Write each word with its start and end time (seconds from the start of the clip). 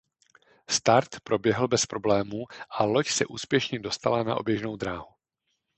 Start 0.69 1.19
proběhl 1.19 1.67
bez 1.67 1.85
problémů 1.85 2.45
a 2.69 2.83
loď 2.83 3.07
se 3.07 3.25
úspěšně 3.25 3.79
dostala 3.79 4.23
na 4.23 4.35
oběžnou 4.37 4.75
dráhu. 4.75 5.05